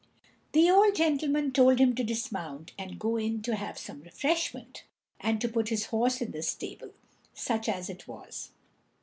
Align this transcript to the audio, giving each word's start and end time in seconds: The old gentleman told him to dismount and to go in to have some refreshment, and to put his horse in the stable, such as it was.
The 0.53 0.67
old 0.67 0.95
gentleman 0.95 1.51
told 1.51 1.77
him 1.77 1.93
to 1.93 2.03
dismount 2.03 2.71
and 2.75 2.89
to 2.93 2.97
go 2.97 3.17
in 3.17 3.43
to 3.43 3.55
have 3.55 3.77
some 3.77 4.01
refreshment, 4.01 4.83
and 5.19 5.39
to 5.41 5.47
put 5.47 5.69
his 5.69 5.85
horse 5.85 6.21
in 6.21 6.31
the 6.31 6.41
stable, 6.41 6.95
such 7.35 7.69
as 7.69 7.87
it 7.87 8.07
was. 8.07 8.49